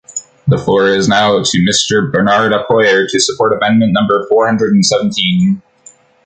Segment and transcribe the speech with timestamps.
[0.47, 5.61] The floor is now to Mister Bernard Accoyer to support amendment number four-hundred-and-seventeen.